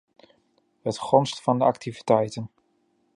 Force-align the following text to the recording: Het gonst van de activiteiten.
Het 0.81 0.97
gonst 0.97 1.41
van 1.41 1.57
de 1.57 1.63
activiteiten. 1.65 2.51